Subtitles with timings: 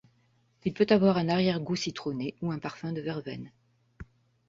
[0.65, 3.51] Il peut avoir un arrière-goût citronné ou un parfum de verveine.